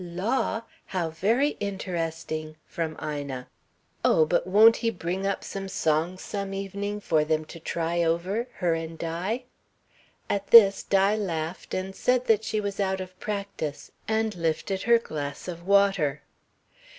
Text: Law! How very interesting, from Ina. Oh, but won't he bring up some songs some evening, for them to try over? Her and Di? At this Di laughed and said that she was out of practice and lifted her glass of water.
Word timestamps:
Law! 0.03 0.63
How 0.87 1.11
very 1.11 1.49
interesting, 1.59 2.55
from 2.65 2.97
Ina. 2.99 3.47
Oh, 4.03 4.25
but 4.25 4.47
won't 4.47 4.77
he 4.77 4.89
bring 4.89 5.27
up 5.27 5.43
some 5.43 5.67
songs 5.69 6.23
some 6.23 6.55
evening, 6.55 6.99
for 6.99 7.23
them 7.23 7.45
to 7.45 7.59
try 7.59 8.01
over? 8.03 8.47
Her 8.55 8.73
and 8.73 8.97
Di? 8.97 9.43
At 10.27 10.47
this 10.47 10.81
Di 10.81 11.15
laughed 11.15 11.75
and 11.75 11.95
said 11.95 12.25
that 12.25 12.43
she 12.43 12.59
was 12.59 12.79
out 12.79 12.99
of 12.99 13.19
practice 13.19 13.91
and 14.07 14.33
lifted 14.35 14.81
her 14.81 14.97
glass 14.97 15.47
of 15.47 15.67
water. 15.67 16.23